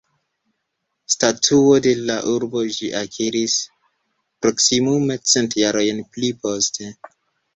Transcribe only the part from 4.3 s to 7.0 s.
proksimume cent jarojn pli poste.